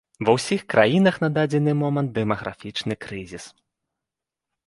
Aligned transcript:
Ва 0.27 0.33
ўсіх 0.35 0.61
краінах 0.73 1.15
на 1.23 1.27
дадзены 1.35 1.75
момант 1.83 2.09
дэмаграфічны 2.17 2.93
крызіс. 3.07 3.45